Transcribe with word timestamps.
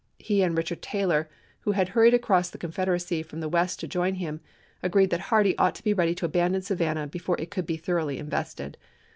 He 0.17 0.41
and 0.41 0.57
Richard 0.57 0.81
Taylor, 0.81 1.29
who 1.59 1.73
had 1.73 1.89
hurried 1.89 2.15
across 2.15 2.49
the 2.49 2.57
Confederacy 2.57 3.21
from 3.21 3.39
the 3.39 3.47
west 3.47 3.79
to 3.81 3.87
join 3.87 4.15
him, 4.15 4.41
agreed 4.81 5.11
that 5.11 5.19
Hardee 5.29 5.55
ought 5.59 5.75
to 5.75 5.83
be 5.83 5.93
ready 5.93 6.15
to 6.15 6.25
abandon 6.25 6.63
Savannah 6.63 7.05
before 7.05 7.39
it 7.39 7.51
could 7.51 7.67
be 7.67 7.77
thoroughly 7.77 8.17
invested. 8.17 8.77